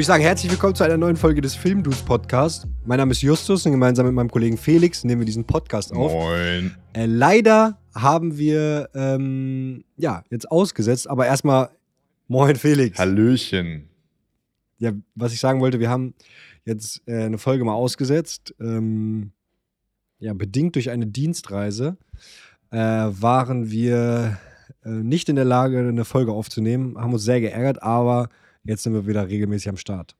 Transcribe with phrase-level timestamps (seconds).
[0.00, 2.66] Würde ich sagen, herzlich willkommen zu einer neuen Folge des Filmdudes Podcast.
[2.86, 6.10] Mein Name ist Justus und gemeinsam mit meinem Kollegen Felix nehmen wir diesen Podcast auf.
[6.10, 6.74] Moin.
[6.94, 11.68] Äh, leider haben wir ähm, ja jetzt ausgesetzt, aber erstmal
[12.28, 12.98] Moin Felix.
[12.98, 13.90] Hallöchen.
[14.78, 16.14] Ja, was ich sagen wollte, wir haben
[16.64, 18.54] jetzt äh, eine Folge mal ausgesetzt.
[18.58, 19.32] Ähm,
[20.18, 21.98] ja, bedingt durch eine Dienstreise
[22.70, 24.38] äh, waren wir
[24.82, 28.30] äh, nicht in der Lage, eine Folge aufzunehmen, haben uns sehr geärgert, aber
[28.64, 30.16] jetzt sind wir wieder regelmäßig am Start.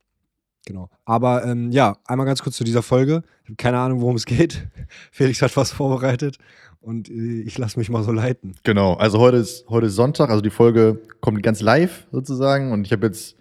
[0.66, 0.90] Genau.
[1.04, 3.22] Aber ähm, ja, einmal ganz kurz zu dieser Folge.
[3.42, 4.68] Ich habe keine Ahnung, worum es geht.
[5.10, 6.38] Felix hat was vorbereitet
[6.80, 8.54] und äh, ich lasse mich mal so leiten.
[8.62, 12.86] Genau, also heute ist, heute ist Sonntag, also die Folge kommt ganz live sozusagen und
[12.86, 13.36] ich habe jetzt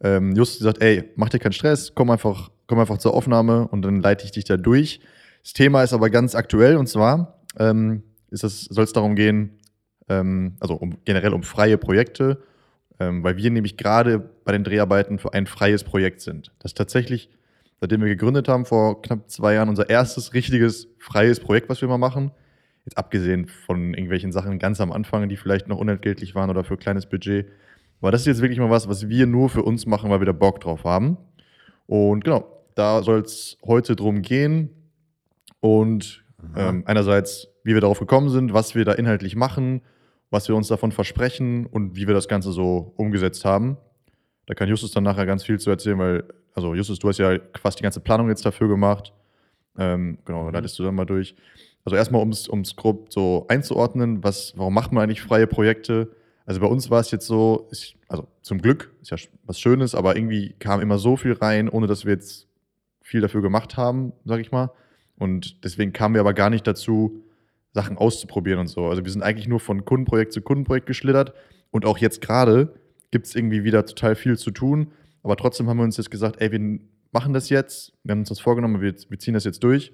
[0.00, 3.82] ähm, just gesagt, ey, mach dir keinen Stress, komm einfach, komm einfach zur Aufnahme und
[3.82, 5.00] dann leite ich dich da durch.
[5.42, 9.58] Das Thema ist aber ganz aktuell und zwar ähm, soll es darum gehen,
[10.08, 12.42] ähm, also um, generell um freie Projekte,
[13.00, 16.52] ähm, weil wir nämlich gerade bei den Dreharbeiten für ein freies Projekt sind.
[16.58, 17.30] Das ist tatsächlich,
[17.80, 21.88] seitdem wir gegründet haben, vor knapp zwei Jahren, unser erstes richtiges freies Projekt, was wir
[21.88, 22.30] mal machen.
[22.84, 26.76] Jetzt abgesehen von irgendwelchen Sachen ganz am Anfang, die vielleicht noch unentgeltlich waren oder für
[26.76, 27.48] kleines Budget.
[28.00, 30.26] Aber das ist jetzt wirklich mal was, was wir nur für uns machen, weil wir
[30.26, 31.18] da Bock drauf haben.
[31.86, 34.70] Und genau, da soll es heute drum gehen.
[35.60, 36.24] Und
[36.56, 39.82] ähm, einerseits, wie wir darauf gekommen sind, was wir da inhaltlich machen,
[40.30, 43.76] was wir uns davon versprechen und wie wir das Ganze so umgesetzt haben.
[44.46, 47.38] Da kann Justus dann nachher ganz viel zu erzählen, weil, also Justus, du hast ja
[47.60, 49.12] fast die ganze Planung jetzt dafür gemacht.
[49.78, 50.52] Ähm, genau, mhm.
[50.52, 51.34] leitest du dann mal durch.
[51.84, 56.10] Also erstmal, um es grob so einzuordnen, was, warum macht man eigentlich freie Projekte?
[56.44, 59.94] Also bei uns war es jetzt so, ist, also zum Glück, ist ja was Schönes,
[59.94, 62.48] aber irgendwie kam immer so viel rein, ohne dass wir jetzt
[63.00, 64.70] viel dafür gemacht haben, sag ich mal.
[65.16, 67.22] Und deswegen kamen wir aber gar nicht dazu,
[67.72, 68.86] Sachen auszuprobieren und so.
[68.86, 71.34] Also wir sind eigentlich nur von Kundenprojekt zu Kundenprojekt geschlittert.
[71.70, 72.74] Und auch jetzt gerade
[73.10, 74.92] gibt es irgendwie wieder total viel zu tun.
[75.22, 76.80] Aber trotzdem haben wir uns jetzt gesagt, ey, wir
[77.12, 77.92] machen das jetzt.
[78.04, 79.92] Wir haben uns das vorgenommen, wir, wir ziehen das jetzt durch.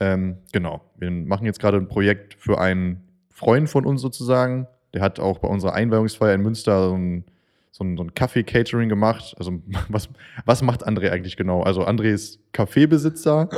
[0.00, 0.82] Ähm, genau.
[0.96, 4.66] Wir machen jetzt gerade ein Projekt für einen Freund von uns sozusagen.
[4.92, 7.24] Der hat auch bei unserer Einweihungsfeier in Münster so ein,
[7.70, 9.34] so ein, so ein Kaffee-Catering gemacht.
[9.38, 10.08] Also was,
[10.44, 11.62] was macht André eigentlich genau?
[11.62, 13.48] Also André ist Kaffeebesitzer,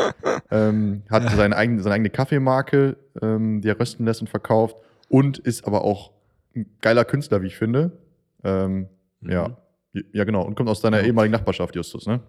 [0.51, 4.77] ähm, hat seine eigene, seine eigene Kaffeemarke, ähm, die er rösten lässt und verkauft
[5.09, 6.13] und ist aber auch
[6.55, 7.93] ein geiler Künstler, wie ich finde.
[8.45, 8.89] Ähm,
[9.21, 9.31] mhm.
[9.31, 9.57] Ja,
[10.13, 10.43] ja genau.
[10.43, 12.21] Und kommt aus deiner ehemaligen Nachbarschaft, Justus, ne?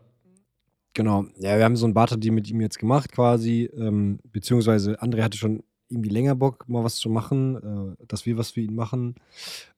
[0.93, 1.25] Genau.
[1.37, 5.37] Ja, wir haben so ein Barter-Deal mit ihm jetzt gemacht quasi, ähm, beziehungsweise André hatte
[5.37, 9.15] schon irgendwie länger Bock, mal was zu machen, äh, dass wir was für ihn machen.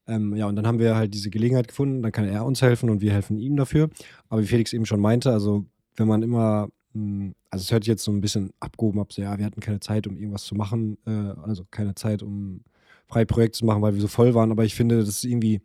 [0.08, 2.90] Ähm, ja, und dann haben wir halt diese Gelegenheit gefunden, dann kann er uns helfen
[2.90, 3.90] und wir helfen ihm dafür.
[4.30, 5.66] Aber wie Felix eben schon meinte, also
[5.98, 9.46] wenn man immer, also es hört jetzt so ein bisschen abgehoben ab, so ja, wir
[9.46, 11.12] hatten keine Zeit, um irgendwas zu machen, äh,
[11.44, 12.62] also keine Zeit, um
[13.08, 14.52] freie Projekte zu machen, weil wir so voll waren.
[14.52, 15.62] Aber ich finde, das ist irgendwie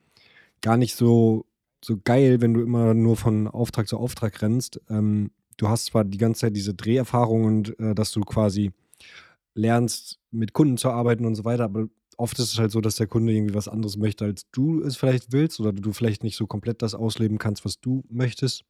[0.60, 1.46] gar nicht so,
[1.84, 4.80] so geil, wenn du immer nur von Auftrag zu Auftrag rennst.
[4.88, 8.72] Ähm, du hast zwar die ganze Zeit diese Dreherfahrung und äh, dass du quasi
[9.54, 11.86] lernst, mit Kunden zu arbeiten und so weiter, aber
[12.16, 14.96] oft ist es halt so, dass der Kunde irgendwie was anderes möchte, als du es
[14.96, 18.64] vielleicht willst oder du vielleicht nicht so komplett das ausleben kannst, was du möchtest.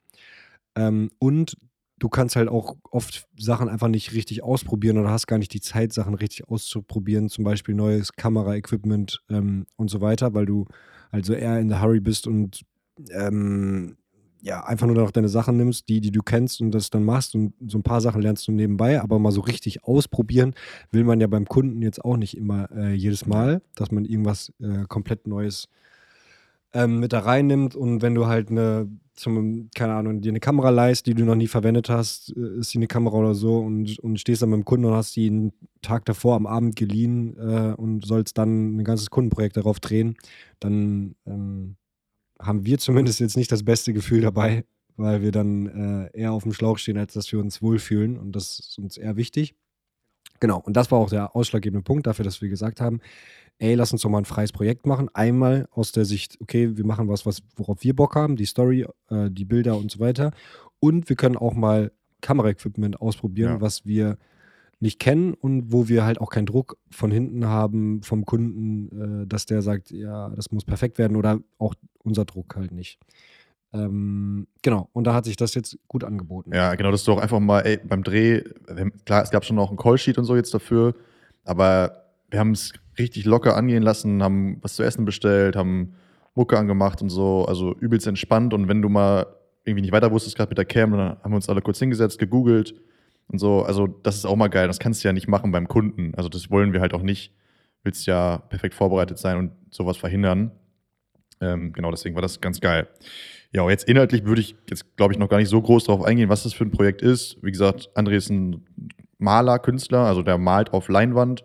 [0.76, 1.56] Ähm, und
[1.98, 5.60] du kannst halt auch oft Sachen einfach nicht richtig ausprobieren oder hast gar nicht die
[5.60, 10.66] Zeit, Sachen richtig auszuprobieren, zum Beispiel neues Kameraequipment ähm, und so weiter, weil du
[11.10, 12.62] also eher in der Hurry bist und
[13.10, 13.96] ähm,
[14.42, 17.34] ja, einfach nur noch deine Sachen nimmst, die, die du kennst und das dann machst
[17.34, 20.54] und so ein paar Sachen lernst du nebenbei, aber mal so richtig ausprobieren
[20.90, 24.52] will man ja beim Kunden jetzt auch nicht immer äh, jedes Mal, dass man irgendwas
[24.60, 25.68] äh, komplett Neues
[26.74, 30.70] ähm, mit da reinnimmt und wenn du halt eine, zum, keine Ahnung, dir eine Kamera
[30.70, 33.98] leist, die du noch nie verwendet hast, äh, ist sie eine Kamera oder so und,
[34.00, 35.52] und stehst dann beim Kunden und hast die einen
[35.82, 40.16] Tag davor am Abend geliehen äh, und sollst dann ein ganzes Kundenprojekt darauf drehen,
[40.58, 41.76] dann ähm,
[42.40, 44.64] haben wir zumindest jetzt nicht das beste Gefühl dabei,
[44.96, 48.18] weil wir dann äh, eher auf dem Schlauch stehen, als dass wir uns wohlfühlen.
[48.18, 49.54] Und das ist uns eher wichtig.
[50.40, 53.00] Genau, und das war auch der ausschlaggebende Punkt dafür, dass wir gesagt haben,
[53.58, 55.08] ey, lass uns doch mal ein freies Projekt machen.
[55.14, 58.86] Einmal aus der Sicht, okay, wir machen was, was worauf wir Bock haben, die Story,
[59.10, 60.32] äh, die Bilder und so weiter.
[60.80, 63.60] Und wir können auch mal Kameraequipment ausprobieren, ja.
[63.60, 64.18] was wir
[64.80, 69.26] nicht kennen und wo wir halt auch keinen Druck von hinten haben vom Kunden, äh,
[69.26, 72.98] dass der sagt, ja, das muss perfekt werden oder auch unser Druck halt nicht.
[73.72, 76.54] Ähm, genau, und da hat sich das jetzt gut angeboten.
[76.54, 78.42] Ja, genau, dass du auch einfach mal ey, beim Dreh,
[79.04, 80.94] klar, es gab schon noch einen Callsheet und so jetzt dafür,
[81.44, 82.03] aber
[82.34, 85.94] wir haben es richtig locker angehen lassen, haben was zu essen bestellt, haben
[86.34, 89.26] Mucke angemacht und so, also übelst entspannt und wenn du mal
[89.64, 92.18] irgendwie nicht weiter wusstest, gerade mit der Cam, dann haben wir uns alle kurz hingesetzt,
[92.18, 92.74] gegoogelt,
[93.28, 93.62] und so.
[93.62, 94.66] Also, das ist auch mal geil.
[94.66, 96.14] Das kannst du ja nicht machen beim Kunden.
[96.14, 97.32] Also, das wollen wir halt auch nicht.
[97.82, 100.52] Willst ja perfekt vorbereitet sein und sowas verhindern.
[101.40, 102.88] Ähm, genau, deswegen war das ganz geil.
[103.52, 106.28] Ja, jetzt inhaltlich würde ich jetzt, glaube ich, noch gar nicht so groß darauf eingehen,
[106.28, 107.36] was das für ein Projekt ist.
[107.42, 108.64] Wie gesagt, André ist ein
[109.18, 111.44] Maler, Künstler, also der malt auf Leinwand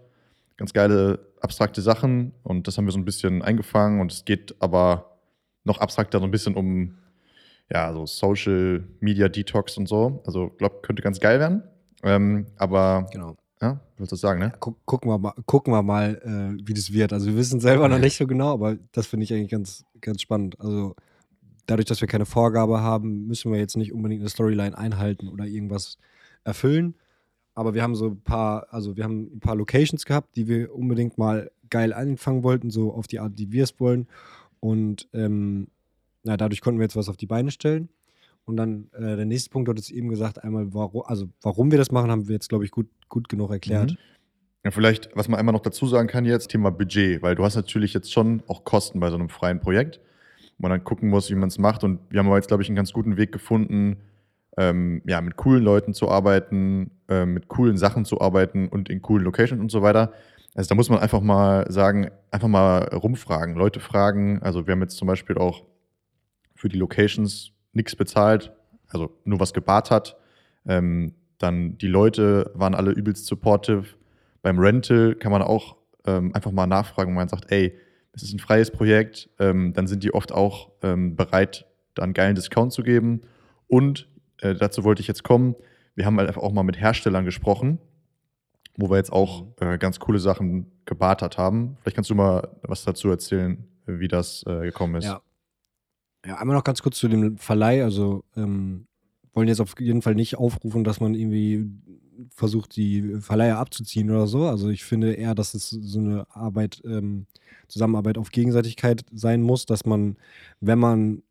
[0.60, 4.56] ganz geile abstrakte Sachen und das haben wir so ein bisschen eingefangen und es geht
[4.60, 5.18] aber
[5.64, 6.98] noch abstrakter so ein bisschen um
[7.72, 10.22] ja, so Social Media Detox und so.
[10.26, 11.64] Also, glaube könnte ganz geil werden.
[12.04, 13.36] Ähm, aber Genau.
[13.62, 14.54] ja, willst du sagen, ne?
[14.60, 17.14] Guck, gucken wir mal, gucken wir mal äh, wie das wird.
[17.14, 20.22] Also wir wissen selber noch nicht so genau, aber das finde ich eigentlich ganz, ganz
[20.22, 20.60] spannend.
[20.60, 20.96] Also
[21.68, 25.46] dadurch, dass wir keine Vorgabe haben, müssen wir jetzt nicht unbedingt eine Storyline einhalten oder
[25.46, 25.98] irgendwas
[26.44, 26.96] erfüllen.
[27.60, 30.74] Aber wir haben so ein paar, also wir haben ein paar Locations gehabt, die wir
[30.74, 34.08] unbedingt mal geil einfangen wollten, so auf die Art, die wir es wollen.
[34.62, 35.68] Und ähm,
[36.24, 37.90] na, dadurch konnten wir jetzt was auf die Beine stellen.
[38.46, 41.78] Und dann äh, der nächste Punkt, du hattest eben gesagt, einmal, warum, also warum wir
[41.78, 43.92] das machen, haben wir jetzt, glaube ich, gut, gut genug erklärt.
[43.92, 43.98] Mhm.
[44.64, 47.58] Ja, vielleicht, was man einmal noch dazu sagen kann jetzt, Thema Budget, weil du hast
[47.58, 50.00] natürlich jetzt schon auch Kosten bei so einem freien Projekt,
[50.58, 51.84] wo man dann gucken muss, wie man es macht.
[51.84, 53.98] Und wir haben aber jetzt, glaube ich, einen ganz guten Weg gefunden,
[54.58, 59.02] ähm, ja, mit coolen Leuten zu arbeiten, äh, mit coolen Sachen zu arbeiten und in
[59.02, 60.12] coolen Locations und so weiter.
[60.56, 64.42] Also da muss man einfach mal sagen, einfach mal rumfragen, Leute fragen.
[64.42, 65.64] Also wir haben jetzt zum Beispiel auch
[66.56, 68.52] für die Locations nichts bezahlt,
[68.90, 70.18] also nur was gebart hat.
[70.68, 73.86] Ähm, dann die Leute waren alle übelst supportive.
[74.42, 77.78] Beim Rental kann man auch ähm, einfach mal nachfragen, wenn man sagt, ey,
[78.12, 82.14] es ist ein freies Projekt, ähm, dann sind die oft auch ähm, bereit, da einen
[82.14, 83.22] geilen Discount zu geben.
[83.68, 84.09] Und
[84.42, 85.56] äh, dazu wollte ich jetzt kommen,
[85.96, 87.80] wir haben halt einfach auch mal mit Herstellern gesprochen,
[88.78, 91.78] wo wir jetzt auch äh, ganz coole Sachen gebartert haben.
[91.82, 95.06] Vielleicht kannst du mal was dazu erzählen, wie das äh, gekommen ist.
[95.06, 95.22] Ja.
[96.26, 97.84] Ja, einmal noch ganz kurz zu dem Verleih.
[97.84, 98.88] Also ähm,
[99.34, 101.70] wollen jetzt auf jeden Fall nicht aufrufen, dass man irgendwie
[102.32, 104.46] versucht, die Verleiher abzuziehen oder so.
[104.46, 107.26] Also ich finde eher, dass es so eine Arbeit, ähm,
[107.68, 110.18] Zusammenarbeit auf Gegenseitigkeit sein muss, dass man,
[110.60, 111.24] wenn man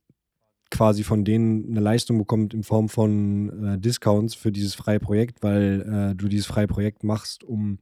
[0.70, 5.42] quasi von denen eine Leistung bekommt in Form von äh, Discounts für dieses freie Projekt,
[5.42, 7.78] weil äh, du dieses freie Projekt machst, um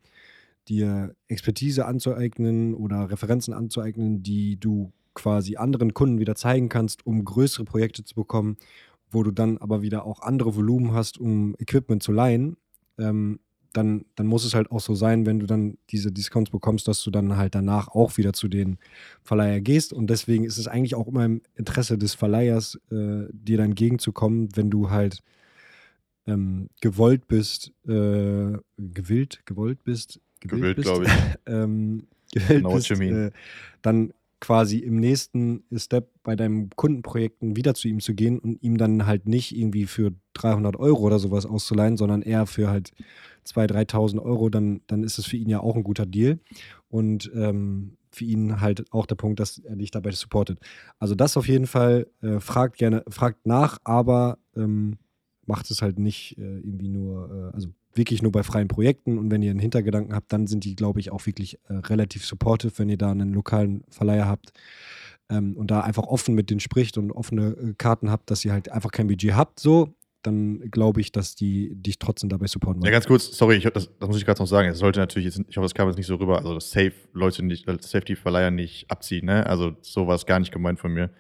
[0.69, 7.25] dir Expertise anzueignen oder Referenzen anzueignen, die du quasi anderen Kunden wieder zeigen kannst, um
[7.25, 8.57] größere Projekte zu bekommen,
[9.11, 12.57] wo du dann aber wieder auch andere Volumen hast, um Equipment zu leihen,
[12.99, 13.41] ähm,
[13.77, 17.03] dann, dann muss es halt auch so sein, wenn du dann diese Discounts bekommst, dass
[17.03, 18.79] du dann halt danach auch wieder zu den
[19.23, 19.93] Verleiher gehst.
[19.93, 24.49] Und deswegen ist es eigentlich auch immer im Interesse des Verleihers, äh, dir dann entgegenzukommen,
[24.55, 25.23] wenn du halt
[26.27, 31.13] ähm, gewollt bist, äh, gewillt, gewollt bist, Gewillt, bist, glaube ich.
[31.47, 33.31] ähm, gewillt what bist, äh,
[33.83, 34.13] dann
[34.47, 39.05] quasi im nächsten Step bei deinem Kundenprojekten wieder zu ihm zu gehen und ihm dann
[39.05, 42.93] halt nicht irgendwie für 300 Euro oder sowas auszuleihen, sondern eher für halt
[43.45, 46.39] 2.000, 3.000 Euro, dann, dann ist es für ihn ja auch ein guter Deal.
[46.87, 50.61] Und ähm, für ihn halt auch der Punkt, dass er dich dabei supportet.
[51.01, 54.97] Also das auf jeden Fall, äh, fragt gerne, fragt nach, aber ähm,
[55.45, 59.31] macht es halt nicht äh, irgendwie nur, äh, also wirklich nur bei freien Projekten und
[59.31, 62.73] wenn ihr einen Hintergedanken habt, dann sind die, glaube ich, auch wirklich äh, relativ supportive,
[62.79, 64.53] wenn ihr da einen lokalen Verleiher habt
[65.31, 68.53] ähm, und da einfach offen mit denen spricht und offene äh, Karten habt, dass ihr
[68.53, 72.81] halt einfach kein Budget habt, so, dann glaube ich, dass die dich trotzdem dabei supporten
[72.83, 72.93] Ja, wollen.
[72.93, 74.69] ganz kurz, sorry, ich, das, das muss ich gerade noch sagen.
[74.69, 76.93] Es sollte natürlich jetzt, ich hoffe, das kam jetzt nicht so rüber, also das Safe
[77.13, 79.47] Leute nicht, äh, Safe die Verleiher nicht abziehen, ne?
[79.47, 81.11] Also so war es gar nicht gemeint von mir.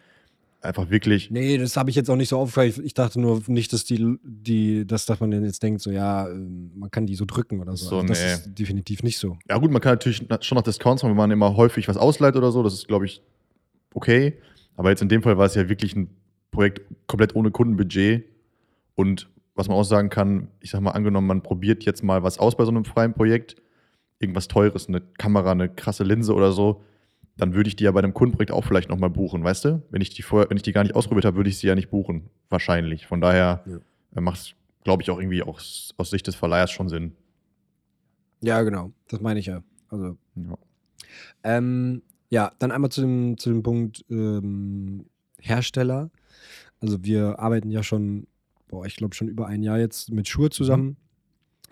[0.61, 2.73] Einfach wirklich, Nee, das habe ich jetzt auch nicht so aufgefallen.
[2.83, 6.73] Ich, dachte nur nicht, dass die, die, dass, dass man jetzt denkt, so ja, ähm,
[6.75, 7.89] man kann die so drücken oder so.
[7.89, 8.33] So, also das nee.
[8.33, 9.37] ist definitiv nicht so.
[9.49, 12.37] ja gut, man kann natürlich schon noch Discounts machen, wenn man immer häufig was ausleiht
[12.37, 12.63] oder so.
[12.63, 13.23] Das ist, glaube ich,
[13.95, 14.39] okay.
[14.77, 16.09] Aber jetzt in dem Fall war es ja wirklich ein
[16.51, 18.25] Projekt komplett ohne Kundenbudget.
[18.95, 22.39] Und was man auch sagen kann, ich sag mal, angenommen, man probiert jetzt mal was
[22.39, 23.57] aus bei so einem freien Projekt,
[24.19, 26.83] irgendwas Teures, eine Kamera, eine krasse Linse oder so,
[27.37, 29.83] dann würde ich die ja bei einem Kundenprojekt auch vielleicht nochmal buchen, weißt du?
[29.90, 31.75] Wenn ich die vorher, wenn ich die gar nicht ausprobiert habe, würde ich sie ja
[31.75, 33.07] nicht buchen, wahrscheinlich.
[33.07, 33.78] Von daher Ja.
[34.16, 37.12] äh, macht es, glaube ich, auch irgendwie aus, aus Sicht des Verleihers schon Sinn.
[38.43, 38.93] Ja, genau.
[39.09, 39.62] Das meine ich ja.
[39.88, 40.59] Also, Ja.
[41.45, 45.07] ähm, ja, dann einmal zu dem, zu dem Punkt ähm,
[45.40, 46.11] Hersteller.
[46.81, 48.26] Also wir arbeiten ja schon,
[48.69, 50.97] boah, ich glaube schon über ein Jahr jetzt mit Shure zusammen.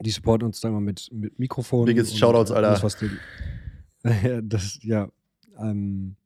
[0.01, 1.87] Die supporten uns dann mal mit, mit Mikrofonen.
[1.87, 2.69] Biggest Shoutouts, Alter.
[2.69, 2.97] Alles, was
[4.23, 5.09] ja, das, ja,
[5.59, 6.17] ähm,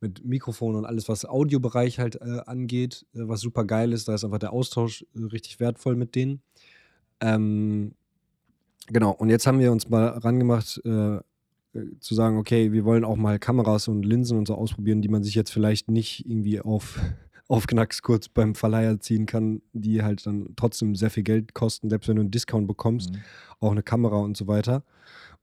[0.00, 4.08] mit Mikrofon und alles, was Audiobereich halt äh, angeht, äh, was super geil ist.
[4.08, 6.42] Da ist einfach der Austausch äh, richtig wertvoll mit denen.
[7.20, 7.92] Ähm,
[8.88, 11.20] genau, und jetzt haben wir uns mal rangemacht, äh,
[11.76, 15.08] äh, zu sagen, okay, wir wollen auch mal Kameras und Linsen und so ausprobieren, die
[15.08, 16.98] man sich jetzt vielleicht nicht irgendwie auf,
[17.48, 21.90] auf Knacks kurz beim Verleiher ziehen kann, die halt dann trotzdem sehr viel Geld kosten,
[21.90, 23.12] selbst wenn du einen Discount bekommst,
[23.60, 24.84] auch eine Kamera und so weiter.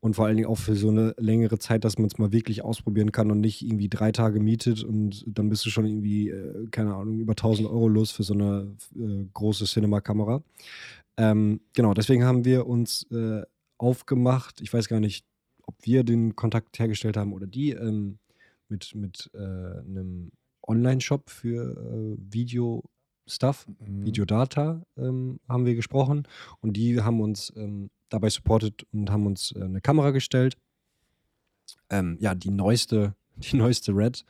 [0.04, 2.62] Und vor allen Dingen auch für so eine längere Zeit, dass man es mal wirklich
[2.62, 6.68] ausprobieren kann und nicht irgendwie drei Tage mietet und dann bist du schon irgendwie, äh,
[6.72, 10.44] keine Ahnung, über 1000 Euro los für so eine äh, große Cinema-Kamera.
[11.16, 13.44] Ähm, genau, deswegen haben wir uns äh,
[13.78, 14.60] aufgemacht.
[14.60, 15.26] Ich weiß gar nicht,
[15.62, 18.20] ob wir den Kontakt hergestellt haben oder die ähm,
[18.68, 20.34] mit, mit äh, einem
[20.68, 24.06] Online-Shop für äh, Video-Stuff, Mhm.
[24.06, 26.28] Videodata ähm, haben wir gesprochen
[26.60, 30.58] und die haben uns ähm, dabei supportet und haben uns äh, eine Kamera gestellt.
[31.90, 34.26] Ähm, ja, die neueste, die neueste Red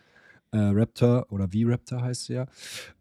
[0.51, 2.45] äh, Raptor oder V-Raptor heißt sie ja.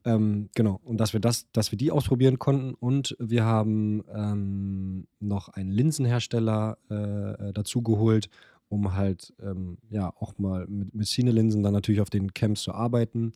[0.04, 5.06] Ähm, genau, und dass wir das, dass wir die ausprobieren konnten und wir haben ähm,
[5.20, 8.28] noch einen Linsenhersteller äh, äh, dazu geholt,
[8.68, 12.72] um halt ähm, ja auch mal mit, mit Cine-Linsen dann natürlich auf den Camps zu
[12.72, 13.34] arbeiten.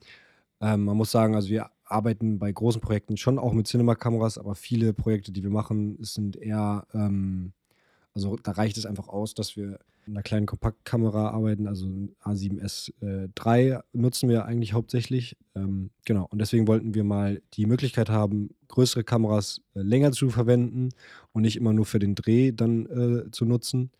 [0.60, 4.54] Ähm, man muss sagen, also wir arbeiten bei großen Projekten schon auch mit Cinema-Kameras, aber
[4.54, 7.52] viele Projekte, die wir machen, sind eher, ähm,
[8.14, 12.14] also da reicht es einfach aus, dass wir mit einer kleinen Kompaktkamera arbeiten, also ein
[12.22, 15.36] A7S äh, nutzen wir eigentlich hauptsächlich.
[15.56, 20.30] Ähm, genau, und deswegen wollten wir mal die Möglichkeit haben, größere Kameras äh, länger zu
[20.30, 20.90] verwenden
[21.32, 23.90] und nicht immer nur für den Dreh dann äh, zu nutzen,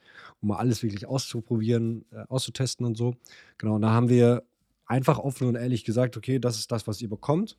[0.41, 3.15] um mal alles wirklich auszuprobieren, äh, auszutesten und so.
[3.59, 4.45] Genau, und da haben wir
[4.87, 7.59] einfach offen und ehrlich gesagt, okay, das ist das, was ihr bekommt,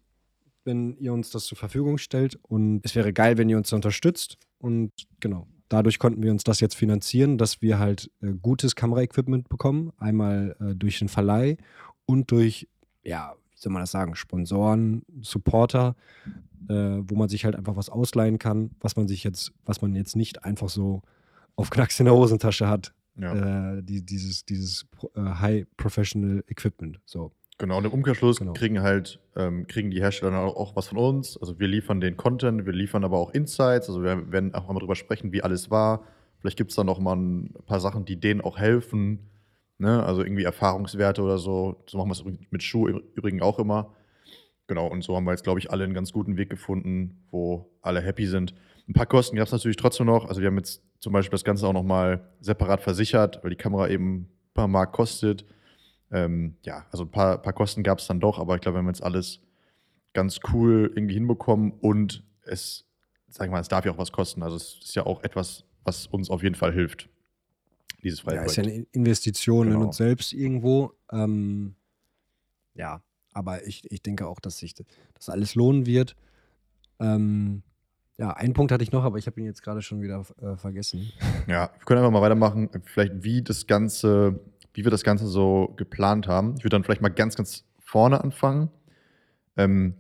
[0.68, 2.38] wenn ihr uns das zur Verfügung stellt.
[2.44, 4.38] Und es wäre geil, wenn ihr uns unterstützt.
[4.60, 9.50] Und genau, dadurch konnten wir uns das jetzt finanzieren, dass wir halt äh, gutes Kameraequipment
[9.50, 9.92] bekommen.
[9.98, 11.58] Einmal äh, durch den Verleih
[12.06, 12.68] und durch,
[13.04, 15.96] ja, wie soll man das sagen, Sponsoren, Supporter,
[16.70, 19.96] äh, wo man sich halt einfach was ausleihen kann, was man sich jetzt, was man
[19.96, 21.02] jetzt nicht einfach so
[21.56, 22.94] auf Knacks in der Hosentasche hat.
[23.20, 23.78] Ja.
[23.78, 27.00] Äh, die, dieses dieses äh, High Professional Equipment.
[27.06, 27.32] So.
[27.60, 28.54] Genau, und im Umkehrschluss Genau.
[28.54, 31.38] kriegen halt, ähm, kriegen die Hersteller dann auch, auch was von uns.
[31.38, 33.90] Also wir liefern den Content, wir liefern aber auch Insights.
[33.90, 36.04] Also wir werden auch mal drüber sprechen, wie alles war.
[36.40, 39.32] Vielleicht gibt es da noch mal ein paar Sachen, die denen auch helfen.
[39.80, 40.04] Ne?
[40.04, 41.84] Also irgendwie Erfahrungswerte oder so.
[41.88, 43.94] So machen wir es mit Schuh im Übrigen auch immer.
[44.68, 47.72] Genau, und so haben wir jetzt, glaube ich, alle einen ganz guten Weg gefunden, wo
[47.82, 48.54] alle happy sind.
[48.88, 50.28] Ein paar Kosten gab es natürlich trotzdem noch.
[50.28, 53.56] Also wir haben jetzt zum Beispiel das Ganze auch noch mal separat versichert, weil die
[53.56, 55.46] Kamera eben ein paar Mark kostet.
[56.12, 58.80] Ähm, ja, also ein paar, paar Kosten gab es dann doch, aber ich glaube, wir
[58.80, 59.40] haben jetzt alles
[60.14, 62.86] ganz cool irgendwie hinbekommen und es,
[63.28, 64.42] sag ich mal, es darf ja auch was kosten.
[64.42, 67.10] Also es ist ja auch etwas, was uns auf jeden Fall hilft.
[68.04, 69.86] Dieses freie Ja, ist ja eine Investition in Genau.
[69.88, 70.94] uns selbst irgendwo.
[71.12, 71.76] Ähm,
[72.74, 73.02] ja,
[73.34, 74.76] aber ich, ich denke auch, dass sich
[75.14, 76.16] das alles lohnen wird.
[77.00, 77.64] Ähm,
[78.18, 80.56] ja, einen Punkt hatte ich noch, aber ich habe ihn jetzt gerade schon wieder äh,
[80.56, 81.12] vergessen.
[81.48, 82.70] Ja, wir können einfach mal weitermachen.
[82.86, 84.40] Vielleicht wie das Ganze,
[84.78, 86.54] wie wir das Ganze so geplant haben.
[86.58, 88.70] Ich würde dann vielleicht mal ganz, ganz vorne anfangen.
[89.58, 89.96] Ähm,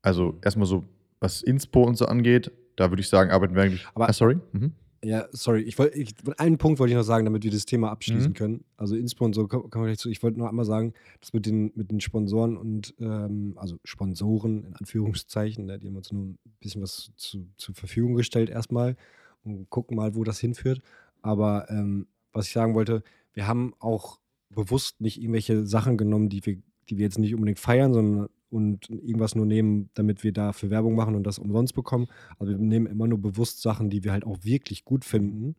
[0.00, 0.84] also erstmal so,
[1.20, 3.86] was Inspo und so angeht, da würde ich sagen, arbeiten wir eigentlich.
[3.94, 4.38] Aber- ah, sorry.
[4.52, 4.72] Mhm.
[5.04, 5.98] Ja, sorry, ich wollte,
[6.38, 8.34] einen Punkt wollte ich noch sagen, damit wir das Thema abschließen Mhm.
[8.34, 8.64] können.
[8.76, 10.08] Also Inspo und so kommen kommen wir gleich zu.
[10.08, 14.64] Ich wollte nur einmal sagen, dass mit den, mit den Sponsoren und, ähm, also Sponsoren
[14.64, 18.96] in Anführungszeichen, ne, die haben uns nur ein bisschen was zu, zur Verfügung gestellt erstmal
[19.44, 20.80] und gucken mal, wo das hinführt.
[21.20, 23.02] Aber ähm, was ich sagen wollte,
[23.34, 24.20] wir haben auch
[24.54, 26.56] bewusst nicht irgendwelche Sachen genommen, die wir,
[26.88, 30.94] die wir jetzt nicht unbedingt feiern, sondern und irgendwas nur nehmen, damit wir dafür Werbung
[30.94, 32.06] machen und das umsonst bekommen.
[32.38, 35.56] Also wir nehmen immer nur bewusst Sachen, die wir halt auch wirklich gut finden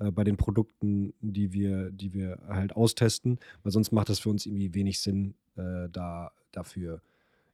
[0.00, 4.30] äh, bei den Produkten, die wir, die wir halt austesten, weil sonst macht es für
[4.30, 7.00] uns irgendwie wenig Sinn, äh, da dafür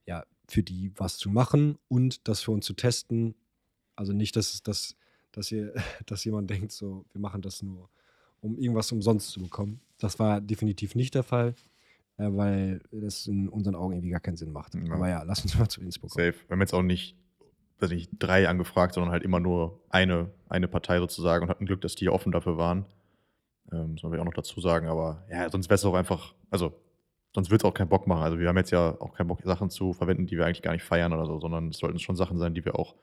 [0.06, 3.34] ja für die was zu machen und das für uns zu testen.
[3.96, 4.96] Also nicht, dass dass
[5.32, 5.74] dass ihr,
[6.06, 7.90] dass jemand denkt, so wir machen das nur,
[8.40, 9.80] um irgendwas umsonst zu bekommen.
[9.98, 11.54] Das war definitiv nicht der Fall,
[12.16, 14.74] äh, weil das in unseren Augen irgendwie gar keinen Sinn macht.
[14.74, 14.92] Ja.
[14.92, 16.26] Aber ja, lass uns mal zu Innsbruck kommen.
[16.26, 16.38] Safe.
[16.48, 17.16] Wir haben jetzt auch nicht,
[17.80, 21.80] weiß nicht, drei angefragt, sondern halt immer nur eine, eine Partei sozusagen und hatten Glück,
[21.80, 22.86] dass die offen dafür waren.
[23.72, 26.34] Ähm, das wollen wir auch noch dazu sagen, aber ja, sonst wäre es auch einfach,
[26.50, 26.74] also
[27.34, 28.22] sonst wird es auch keinen Bock machen.
[28.22, 30.72] Also wir haben jetzt ja auch keinen Bock, Sachen zu verwenden, die wir eigentlich gar
[30.72, 32.94] nicht feiern oder so, sondern es sollten schon Sachen sein, die wir auch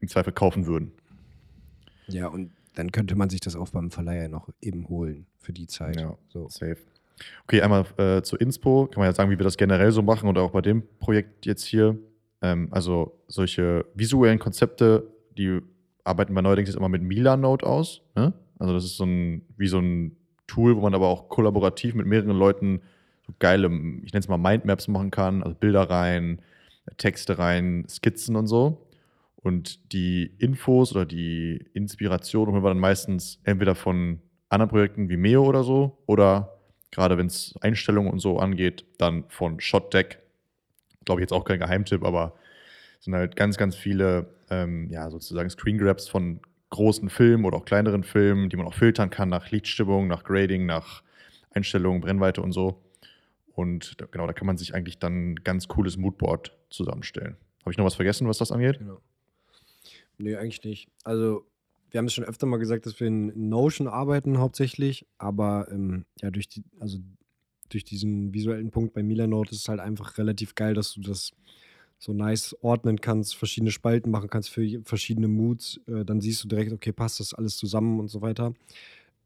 [0.00, 0.92] im Zweifel kaufen würden.
[2.08, 5.66] Ja, und dann könnte man sich das auch beim Verleiher noch eben holen für die
[5.66, 5.98] Zeit.
[5.98, 6.16] Ja.
[6.28, 6.48] So.
[6.48, 6.76] Safe.
[7.44, 8.86] Okay, einmal äh, zu Inspo.
[8.86, 11.46] Kann man ja sagen, wie wir das generell so machen oder auch bei dem Projekt
[11.46, 11.98] jetzt hier.
[12.42, 15.60] Ähm, also solche visuellen Konzepte, die
[16.04, 18.02] arbeiten wir neuerdings jetzt immer mit Milanote aus.
[18.14, 18.34] Ne?
[18.58, 20.16] Also das ist so ein, wie so ein
[20.46, 22.82] Tool, wo man aber auch kollaborativ mit mehreren Leuten
[23.26, 26.40] so geile, ich nenne es mal Mindmaps machen kann, also Bilder rein,
[26.98, 28.85] Texte rein, Skizzen und so.
[29.36, 35.16] Und die Infos oder die Inspiration holen wir dann meistens entweder von anderen Projekten wie
[35.16, 36.56] Meo oder so oder
[36.90, 40.18] gerade wenn es Einstellungen und so angeht, dann von ShotDeck.
[41.04, 42.34] Glaube ich jetzt auch kein Geheimtipp, aber
[42.98, 46.40] es sind halt ganz, ganz viele, ähm, ja, sozusagen Screen Grabs von
[46.70, 50.66] großen Filmen oder auch kleineren Filmen, die man auch filtern kann nach Lichtstimmung, nach Grading,
[50.66, 51.02] nach
[51.50, 52.82] Einstellungen, Brennweite und so.
[53.52, 57.36] Und genau, da kann man sich eigentlich dann ein ganz cooles Moodboard zusammenstellen.
[57.60, 58.78] Habe ich noch was vergessen, was das angeht?
[58.78, 59.00] Genau.
[60.18, 60.88] Nee, eigentlich nicht.
[61.04, 61.46] Also,
[61.90, 66.04] wir haben es schon öfter mal gesagt, dass wir in Notion arbeiten hauptsächlich, aber ähm,
[66.20, 66.98] ja, durch die, also
[67.68, 71.32] durch diesen visuellen Punkt bei Milanote ist es halt einfach relativ geil, dass du das
[71.98, 75.80] so nice ordnen kannst, verschiedene Spalten machen kannst für verschiedene Moods.
[75.86, 78.52] Äh, dann siehst du direkt, okay, passt das alles zusammen und so weiter.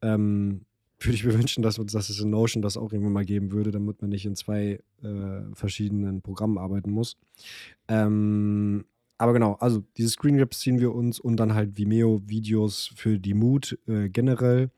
[0.01, 0.65] Ähm,
[0.99, 3.71] würde ich mir wünschen, dass, dass es in Notion das auch irgendwann mal geben würde,
[3.71, 7.17] damit man nicht in zwei äh, verschiedenen Programmen arbeiten muss.
[7.87, 8.85] Ähm,
[9.21, 13.35] aber genau, also diese Screen Grabs ziehen wir uns und dann halt Vimeo-Videos für die
[13.35, 14.71] Mood äh, generell.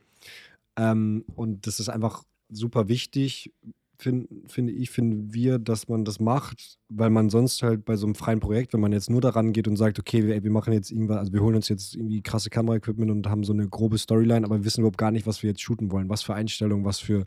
[0.76, 3.54] Ähm, und das ist einfach super wichtig,
[3.98, 8.06] find, finde ich, finden wir, dass man das macht, weil man sonst halt bei so
[8.06, 10.74] einem freien Projekt, wenn man jetzt nur daran geht und sagt, okay, wir, wir machen
[10.74, 13.98] jetzt irgendwas, also wir holen uns jetzt irgendwie krasse Kameraequipment und haben so eine grobe
[13.98, 16.84] Storyline, aber wir wissen überhaupt gar nicht, was wir jetzt shooten wollen, was für Einstellungen,
[16.84, 17.26] was für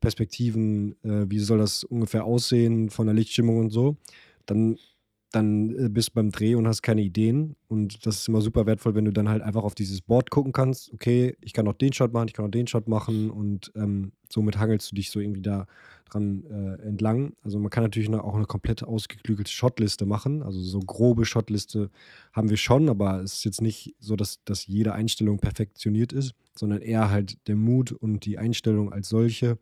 [0.00, 3.98] Perspektiven, äh, wie soll das ungefähr aussehen von der Lichtstimmung und so,
[4.46, 4.78] dann
[5.32, 7.56] dann äh, bist du beim Dreh und hast keine Ideen.
[7.68, 10.52] Und das ist immer super wertvoll, wenn du dann halt einfach auf dieses Board gucken
[10.52, 10.92] kannst.
[10.92, 14.12] Okay, ich kann noch den Shot machen, ich kann noch den Shot machen und ähm,
[14.28, 15.66] somit hangelst du dich so irgendwie da
[16.10, 17.34] dran äh, entlang.
[17.42, 20.42] Also man kann natürlich auch eine komplett ausgeklügelte Shotliste machen.
[20.42, 21.90] Also so grobe Shotliste
[22.32, 26.34] haben wir schon, aber es ist jetzt nicht so, dass, dass jede Einstellung perfektioniert ist,
[26.56, 29.58] sondern eher halt der Mut und die Einstellung als solche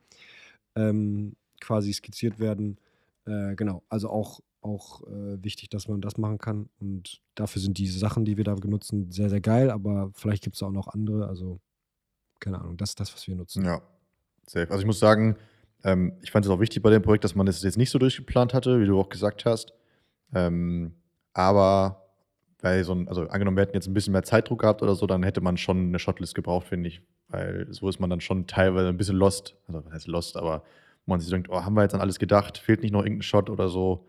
[0.75, 2.79] ähm, quasi skizziert werden.
[3.27, 6.69] Äh, genau, also auch auch äh, wichtig, dass man das machen kann.
[6.81, 9.71] Und dafür sind diese Sachen, die wir da benutzen, sehr, sehr geil.
[9.71, 11.29] Aber vielleicht gibt es auch noch andere.
[11.29, 11.61] Also,
[12.41, 13.65] keine Ahnung, das ist das, was wir nutzen.
[13.65, 13.83] Ja,
[14.47, 14.71] safe.
[14.71, 15.37] Also, ich muss sagen,
[15.85, 17.99] ähm, ich fand es auch wichtig bei dem Projekt, dass man das jetzt nicht so
[17.99, 19.73] durchgeplant hatte, wie du auch gesagt hast.
[20.35, 20.95] Ähm,
[21.33, 22.05] aber
[22.61, 25.07] bei so ein, also angenommen, wir hätten jetzt ein bisschen mehr Zeitdruck gehabt oder so,
[25.07, 27.03] dann hätte man schon eine Shotlist gebraucht, finde ich.
[27.29, 29.57] Weil so ist man dann schon teilweise ein bisschen lost.
[29.69, 30.65] Also, was heißt lost, aber
[31.07, 32.59] man sich denkt, oh, haben wir jetzt an alles gedacht?
[32.59, 34.07] Fehlt nicht noch irgendein Shot oder so?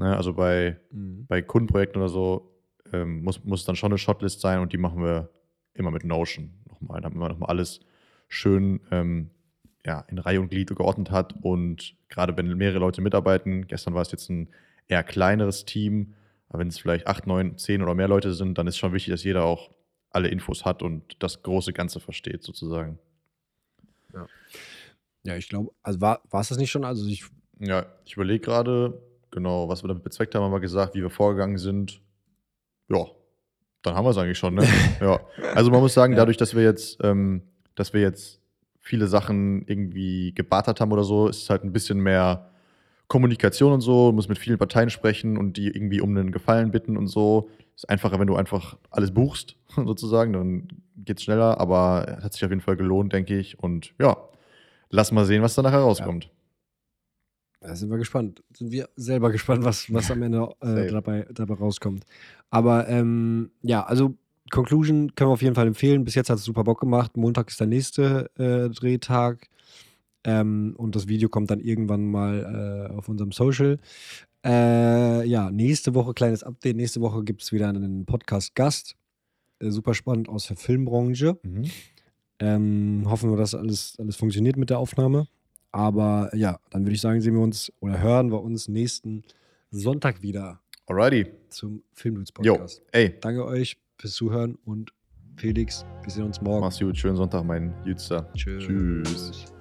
[0.00, 0.16] Ne?
[0.16, 1.26] Also bei, mhm.
[1.26, 2.50] bei Kundenprojekten oder so
[2.92, 5.30] ähm, muss, muss dann schon eine Shotlist sein und die machen wir
[5.74, 7.80] immer mit Notion nochmal, damit man nochmal alles
[8.26, 9.30] schön ähm,
[9.84, 11.34] ja, in Reihe und Glied geordnet hat.
[11.42, 14.48] Und gerade wenn mehrere Leute mitarbeiten, gestern war es jetzt ein
[14.88, 16.14] eher kleineres Team,
[16.48, 19.12] aber wenn es vielleicht acht, neun, zehn oder mehr Leute sind, dann ist schon wichtig,
[19.12, 19.70] dass jeder auch
[20.10, 22.98] alle Infos hat und das große Ganze versteht, sozusagen.
[24.12, 24.26] Ja,
[25.24, 26.84] ja ich glaube, also war es das nicht schon?
[26.84, 27.24] Also ich
[27.60, 29.00] ja, ich überlege gerade,
[29.30, 32.00] Genau, was wir damit bezweckt haben, haben wir gesagt, wie wir vorgegangen sind.
[32.88, 33.06] Ja,
[33.82, 34.54] dann haben wir es eigentlich schon.
[34.54, 34.66] Ne?
[35.00, 35.20] ja.
[35.54, 37.42] Also man muss sagen, dadurch, dass wir jetzt, ähm,
[37.74, 38.40] dass wir jetzt
[38.80, 42.50] viele Sachen irgendwie gebartert haben oder so, ist es halt ein bisschen mehr
[43.06, 46.96] Kommunikation und so, muss mit vielen Parteien sprechen und die irgendwie um einen Gefallen bitten
[46.96, 47.48] und so.
[47.74, 52.44] Ist einfacher, wenn du einfach alles buchst, sozusagen, dann geht es schneller, aber hat sich
[52.44, 53.58] auf jeden Fall gelohnt, denke ich.
[53.58, 54.16] Und ja,
[54.90, 56.24] lass mal sehen, was da nachher rauskommt.
[56.24, 56.30] Ja.
[57.60, 58.42] Da sind wir gespannt.
[58.54, 62.04] Sind wir selber gespannt, was, was am Ende äh, dabei, dabei rauskommt.
[62.48, 64.14] Aber ähm, ja, also
[64.50, 66.04] Conclusion können wir auf jeden Fall empfehlen.
[66.04, 67.16] Bis jetzt hat es super Bock gemacht.
[67.16, 69.48] Montag ist der nächste äh, Drehtag.
[70.24, 73.78] Ähm, und das Video kommt dann irgendwann mal äh, auf unserem Social.
[74.44, 76.76] Äh, ja, nächste Woche, kleines Update.
[76.76, 78.96] Nächste Woche gibt es wieder einen Podcast-Gast.
[79.60, 81.38] Äh, super spannend aus der Filmbranche.
[81.42, 81.64] Mhm.
[82.38, 85.26] Ähm, hoffen wir, dass alles, alles funktioniert mit der Aufnahme.
[85.72, 89.22] Aber ja, dann würde ich sagen, sehen wir uns oder hören wir uns nächsten
[89.70, 90.60] Sonntag wieder.
[90.86, 91.26] Alrighty.
[91.48, 92.78] Zum Filmdudes Podcast.
[92.78, 93.14] Jo, ey.
[93.20, 94.92] Danke euch fürs Zuhören und
[95.36, 96.60] Felix, wir sehen uns morgen.
[96.60, 98.30] Mach's gut, schönen Sonntag, mein Jützer.
[98.34, 98.64] Tschüss.
[98.64, 99.59] Tschüss.